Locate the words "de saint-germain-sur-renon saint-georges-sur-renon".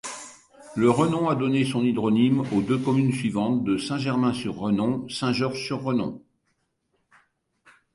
3.63-6.23